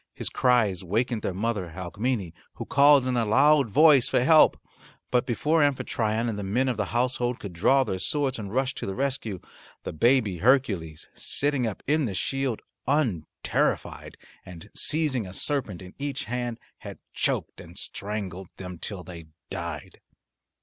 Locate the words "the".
6.39-6.43, 6.77-6.85, 8.87-8.95, 9.83-9.93, 12.05-12.15